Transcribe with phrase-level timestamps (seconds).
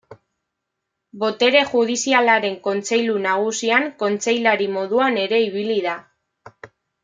[1.23, 5.99] Botere Judizialaren Kontseilu Nagusian kontseilari moduan ere ibili da.